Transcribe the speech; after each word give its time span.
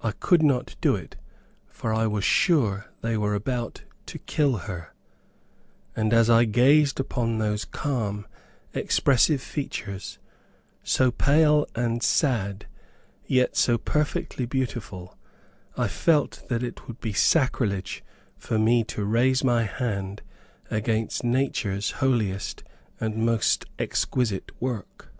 I 0.00 0.12
could 0.12 0.40
not 0.44 0.76
do 0.80 0.94
it, 0.94 1.16
for 1.68 1.92
I 1.92 2.06
was 2.06 2.22
sure 2.22 2.92
they 3.00 3.16
were 3.16 3.34
about 3.34 3.82
to 4.06 4.20
kill 4.20 4.56
her; 4.70 4.94
and 5.96 6.12
as 6.12 6.30
I 6.30 6.44
gazed 6.44 7.00
upon 7.00 7.38
those 7.38 7.64
calm, 7.64 8.28
expressive 8.72 9.42
features, 9.42 10.20
so 10.84 11.10
pale 11.10 11.66
and 11.74 12.04
sad, 12.04 12.68
yet 13.26 13.56
so 13.56 13.78
perfectly 13.78 14.46
beautiful, 14.46 15.18
I 15.76 15.88
felt 15.88 16.44
that 16.48 16.62
it 16.62 16.86
would 16.86 17.00
be 17.00 17.12
sacrilege 17.12 18.04
for 18.36 18.60
me 18.60 18.84
to 18.84 19.04
raise 19.04 19.42
my 19.42 19.64
hand 19.64 20.22
against 20.70 21.24
nature's 21.24 21.90
holiest 21.98 22.62
and 23.00 23.26
most 23.26 23.64
exquisite 23.76 24.52
work. 24.62 25.12